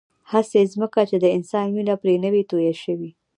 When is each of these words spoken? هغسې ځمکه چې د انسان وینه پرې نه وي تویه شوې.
هغسې 0.31 0.61
ځمکه 0.73 1.01
چې 1.09 1.17
د 1.23 1.25
انسان 1.37 1.67
وینه 1.75 1.95
پرې 2.01 2.15
نه 2.23 2.29
وي 2.33 2.43
تویه 2.49 2.75
شوې. 2.83 3.09